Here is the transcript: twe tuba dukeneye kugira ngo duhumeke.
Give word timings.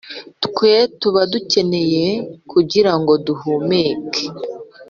twe 0.45 0.73
tuba 0.99 1.21
dukeneye 1.33 2.05
kugira 2.51 2.91
ngo 2.99 3.13
duhumeke. 3.25 4.21